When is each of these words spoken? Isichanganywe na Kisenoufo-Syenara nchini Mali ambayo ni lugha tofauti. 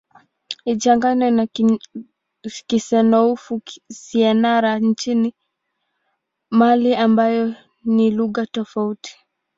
Isichanganywe 0.71 1.27
na 1.37 1.43
Kisenoufo-Syenara 2.67 4.71
nchini 4.89 5.29
Mali 6.57 6.91
ambayo 6.95 7.43
ni 7.85 8.05
lugha 8.17 8.43
tofauti. 8.45 9.11